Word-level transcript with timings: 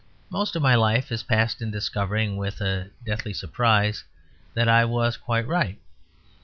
Most 0.31 0.55
of 0.55 0.63
my 0.63 0.73
life 0.73 1.11
is 1.11 1.21
passed 1.21 1.61
in 1.61 1.69
discovering 1.69 2.35
with 2.35 2.59
a 2.59 2.89
deathly 3.05 3.33
surprise 3.35 4.03
that 4.55 4.67
I 4.67 4.83
was 4.83 5.15
quite 5.15 5.45
right. 5.45 5.77